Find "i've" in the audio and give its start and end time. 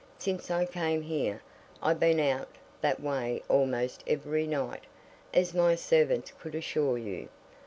1.79-1.99